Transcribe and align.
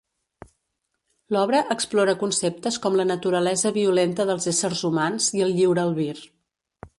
L'obra 1.35 1.59
explora 1.75 2.15
conceptes 2.23 2.79
com 2.85 2.97
la 3.01 3.05
naturalesa 3.09 3.73
violenta 3.77 4.27
dels 4.31 4.49
éssers 4.53 4.83
humans 4.91 5.29
i 5.41 5.45
el 5.49 5.55
lliure 5.61 5.85
albir. 5.85 6.13